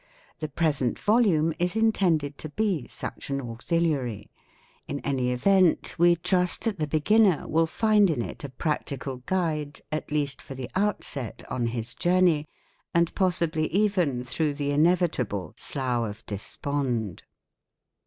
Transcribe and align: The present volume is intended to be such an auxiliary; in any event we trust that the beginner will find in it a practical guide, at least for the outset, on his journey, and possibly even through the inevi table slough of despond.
The 0.39 0.49
present 0.49 0.97
volume 0.97 1.53
is 1.59 1.75
intended 1.75 2.39
to 2.39 2.49
be 2.49 2.87
such 2.87 3.29
an 3.29 3.39
auxiliary; 3.39 4.31
in 4.87 4.99
any 5.01 5.29
event 5.31 5.93
we 5.99 6.15
trust 6.15 6.63
that 6.63 6.79
the 6.79 6.87
beginner 6.87 7.47
will 7.47 7.67
find 7.67 8.09
in 8.09 8.23
it 8.23 8.43
a 8.43 8.49
practical 8.49 9.17
guide, 9.27 9.81
at 9.91 10.11
least 10.11 10.41
for 10.41 10.55
the 10.55 10.71
outset, 10.73 11.43
on 11.51 11.67
his 11.67 11.93
journey, 11.93 12.47
and 12.95 13.13
possibly 13.13 13.67
even 13.67 14.23
through 14.23 14.55
the 14.55 14.71
inevi 14.71 15.11
table 15.11 15.53
slough 15.55 16.09
of 16.09 16.25
despond. 16.25 17.21